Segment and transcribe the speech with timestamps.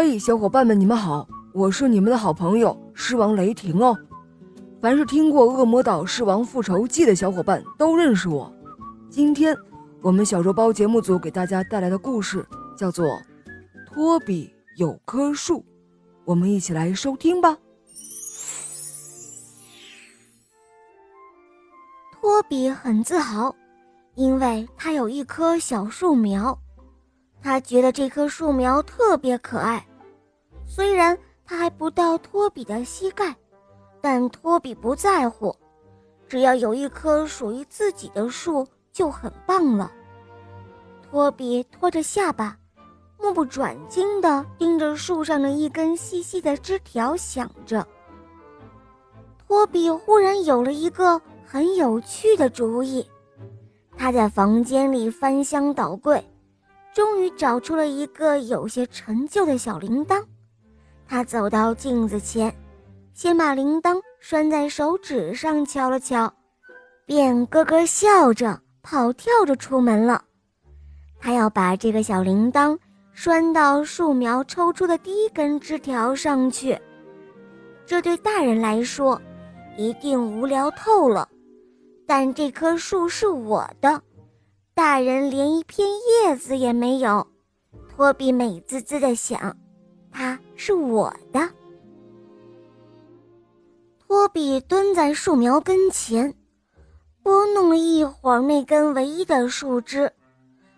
[0.00, 3.98] 嘿，小伙伴们，你们好，我是你们的好朋友狮王雷霆哦。
[4.80, 8.48] 凡是听过《恶魔岛狮王复仇记》的小伙伴都认识我。
[9.10, 9.56] 今天
[10.00, 13.06] 我们小肉包节目组给大家带来的故事叫做
[13.88, 15.58] 《托比有棵树》，
[16.24, 17.58] 我们一起来收听吧。
[22.12, 23.52] 托比很自豪，
[24.14, 26.56] 因为他有一棵小树苗。
[27.40, 29.86] 他觉得这棵树苗特别可爱，
[30.68, 33.34] 虽然它还不到托比的膝盖，
[34.00, 35.56] 但托比不在乎，
[36.28, 39.90] 只要有一棵属于自己的树就很棒了。
[41.10, 42.56] 托比托着下巴，
[43.18, 47.84] 目不转睛地盯着树上的一根细细的枝条，想着。
[49.38, 53.04] 托比忽然有了一个很有趣的主意，
[53.96, 56.22] 他在房间里翻箱倒柜。
[56.94, 60.22] 终于找出了一个有些陈旧的小铃铛，
[61.08, 62.54] 他走到镜子前，
[63.14, 66.30] 先把铃铛拴在手指上敲了敲，
[67.06, 70.22] 便咯咯笑着跑跳着出门了。
[71.18, 72.78] 他要把这个小铃铛
[73.12, 76.78] 拴到树苗抽出的第一根枝条上去，
[77.86, 79.20] 这对大人来说
[79.76, 81.26] 一定无聊透了，
[82.06, 84.00] 但这棵树是我的。
[84.74, 87.26] 大人连一片叶子也没有，
[87.88, 89.56] 托比美滋滋地想
[90.10, 91.48] ：“它是我的。”
[93.98, 96.34] 托比蹲在树苗跟前，
[97.22, 100.10] 拨弄了一会儿那根唯一的树枝，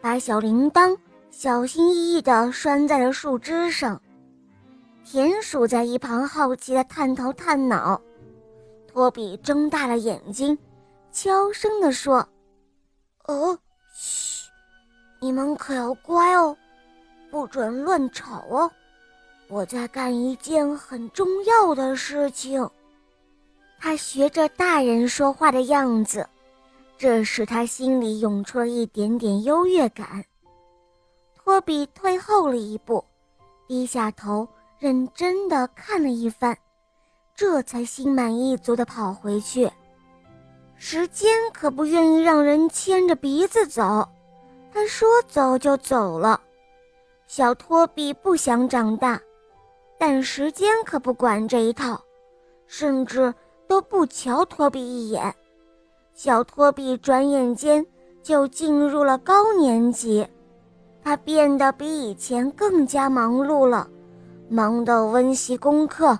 [0.00, 0.96] 把小铃铛
[1.30, 4.00] 小心翼翼地拴在了树枝上。
[5.04, 8.00] 田鼠在一旁好奇地探头探脑，
[8.88, 10.58] 托比睁大了眼睛，
[11.12, 12.26] 悄声地说
[13.26, 13.56] ：“哦。”
[13.94, 14.50] 嘘，
[15.20, 16.56] 你们可要乖哦，
[17.30, 18.70] 不准乱吵哦！
[19.52, 22.66] 我在干一件很重要的事情。
[23.78, 26.26] 他学着大人说话的样子，
[26.96, 30.24] 这使他心里涌出了一点点优越感。
[31.36, 33.04] 托比退后了一步，
[33.68, 36.56] 低下头，认真的看了一番，
[37.34, 39.70] 这才心满意足的跑回去。
[40.76, 44.08] 时间可不愿意让人牵着鼻子走，
[44.72, 46.40] 他说走就走了。
[47.26, 49.20] 小托比不想长大，
[50.04, 52.02] 但时间可不管这一套，
[52.66, 53.32] 甚至
[53.68, 55.32] 都不瞧托比一眼。
[56.12, 57.86] 小托比转眼间
[58.20, 60.26] 就进入了高年级，
[61.04, 63.88] 他变得比以前更加忙碌了，
[64.48, 66.18] 忙得温习功课，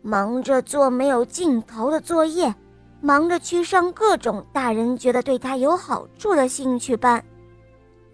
[0.00, 2.54] 忙着做没有尽头的作业。
[3.00, 7.20] 忙着去上各种大人觉得对他有好处的兴趣班，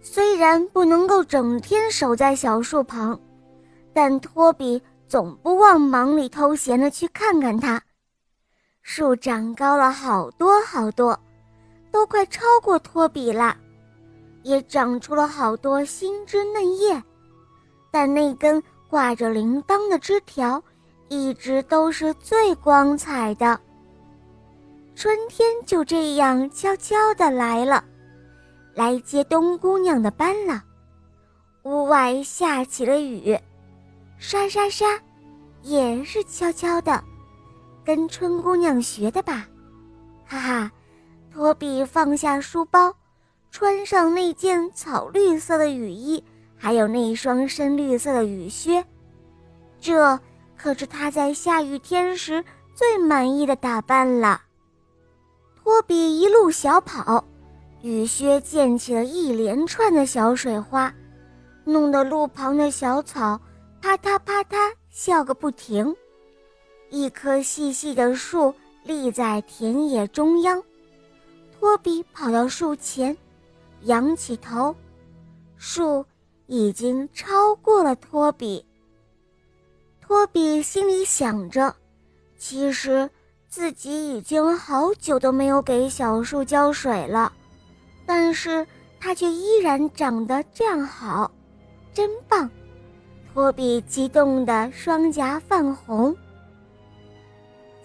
[0.01, 3.19] 虽然不能够整天守在小树旁，
[3.93, 7.83] 但托比总不忘忙里偷闲的去看看它。
[8.81, 11.19] 树长高了好多好多，
[11.91, 13.57] 都快超过托比了，
[14.43, 17.03] 也长出了好多新枝嫩叶，
[17.91, 20.63] 但那根挂着铃铛的枝条，
[21.09, 23.59] 一直都是最光彩的。
[24.95, 27.83] 春天就这样悄悄地来了，
[28.73, 30.63] 来接冬姑娘的班了。
[31.63, 33.37] 屋外下起了雨，
[34.23, 34.85] 沙沙沙，
[35.63, 37.03] 也是悄悄的，
[37.83, 39.47] 跟春姑娘学的吧？
[40.27, 40.71] 哈哈，
[41.33, 42.93] 托比放下书包，
[43.49, 46.23] 穿上那件草绿色的雨衣，
[46.55, 48.85] 还有那双深绿色的雨靴，
[49.79, 50.19] 这
[50.55, 52.45] 可是他在下雨天时
[52.75, 54.39] 最满意的打扮了。
[55.63, 57.25] 托比一路小跑，
[57.81, 60.93] 雨靴溅起了一连串的小水花，
[61.63, 63.41] 弄得路旁的小草
[63.81, 65.95] 啪嗒啪嗒笑个不停。
[66.89, 68.53] 一棵细细的树
[68.83, 70.63] 立在田野中央，
[71.59, 73.17] 托比跑到树前，
[73.81, 74.75] 仰起头，
[75.57, 76.05] 树
[76.47, 78.65] 已经超过了托比。
[79.99, 81.75] 托比心里想着，
[82.37, 83.09] 其实。
[83.51, 87.33] 自己已经好久都没有给小树浇水了，
[88.05, 88.65] 但是
[88.97, 91.29] 它却依然长得这样好，
[91.93, 92.49] 真棒！
[93.33, 96.15] 托比激动的双颊泛红。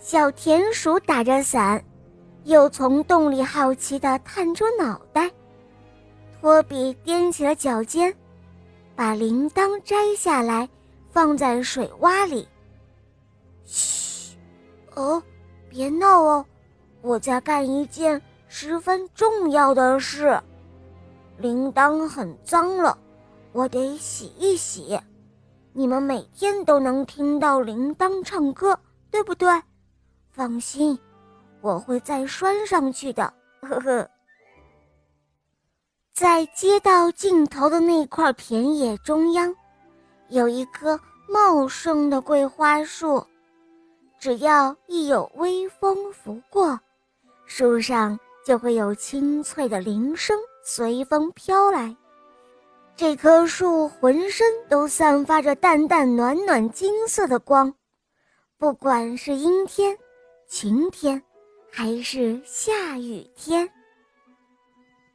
[0.00, 1.82] 小田鼠打着伞，
[2.44, 5.30] 又从洞里好奇的探出脑袋。
[6.40, 8.14] 托比踮起了脚尖，
[8.94, 10.68] 把铃铛摘下来，
[11.10, 12.46] 放在水洼里。
[13.64, 14.36] 嘘，
[14.94, 15.22] 哦。
[15.68, 16.46] 别闹哦，
[17.02, 20.40] 我在干一件十分重要的事。
[21.36, 22.96] 铃铛很脏了，
[23.52, 24.98] 我得洗一洗。
[25.78, 28.80] 你们每天都能听到铃铛唱歌，
[29.10, 29.46] 对不对？
[30.30, 30.98] 放心，
[31.60, 33.30] 我会再拴上去的。
[33.60, 34.08] 呵呵。
[36.14, 39.54] 在街道尽头的那块田野中央，
[40.30, 43.22] 有一棵茂盛的桂花树。
[44.18, 46.80] 只要一有微风拂过，
[47.44, 51.94] 树上就会有清脆的铃声随风飘来。
[52.96, 57.74] 这棵树浑身都散发着淡淡暖暖金色的光，
[58.56, 59.94] 不管是阴天、
[60.48, 61.22] 晴天，
[61.70, 63.68] 还是下雨天。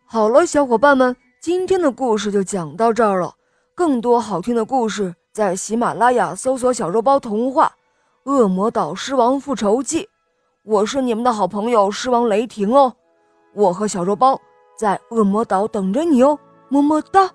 [0.05, 3.33] 好了，小伙伴们，今天的故事就讲到这儿了。
[3.73, 7.73] 更多好听的故事，在喜马拉雅搜索“小肉包童话
[8.31, 10.03] 《恶魔岛狮王复仇记》。
[10.63, 12.93] 我是你们的好朋友狮王雷霆哦，
[13.55, 14.39] 我和小肉包
[14.77, 16.37] 在恶魔岛等着你哦，
[16.69, 17.27] 么么哒。